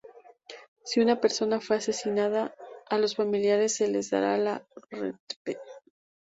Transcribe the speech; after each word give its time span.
Si 0.83 0.99
una 0.99 1.19
persona 1.21 1.61
fue 1.61 1.75
asesinada 1.75 2.55
a 2.89 2.97
los 2.97 3.15
familiares 3.17 3.75
se 3.75 3.87
le 3.87 3.99
dará 4.03 4.65
Rp. 4.89 5.57